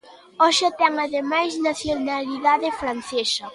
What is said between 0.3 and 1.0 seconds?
Hoxe ten,